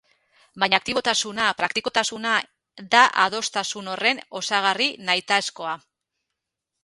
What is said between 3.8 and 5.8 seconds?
horren osagarri nahitaezkoa.